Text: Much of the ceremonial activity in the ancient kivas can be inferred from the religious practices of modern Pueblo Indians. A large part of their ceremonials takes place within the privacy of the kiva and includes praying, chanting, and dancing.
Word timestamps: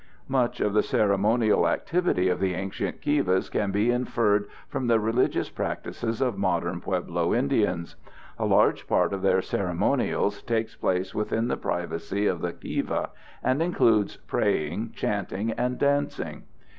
Much 0.27 0.59
of 0.59 0.73
the 0.73 0.81
ceremonial 0.81 1.67
activity 1.67 2.27
in 2.27 2.39
the 2.39 2.55
ancient 2.55 3.01
kivas 3.03 3.49
can 3.51 3.69
be 3.69 3.91
inferred 3.91 4.47
from 4.67 4.87
the 4.87 4.99
religious 4.99 5.51
practices 5.51 6.21
of 6.21 6.39
modern 6.39 6.81
Pueblo 6.81 7.35
Indians. 7.35 7.95
A 8.39 8.45
large 8.47 8.87
part 8.87 9.13
of 9.13 9.21
their 9.21 9.43
ceremonials 9.43 10.41
takes 10.41 10.75
place 10.75 11.13
within 11.13 11.49
the 11.49 11.55
privacy 11.57 12.25
of 12.25 12.41
the 12.41 12.53
kiva 12.53 13.11
and 13.43 13.61
includes 13.61 14.15
praying, 14.17 14.91
chanting, 14.95 15.51
and 15.51 15.77
dancing. 15.77 16.45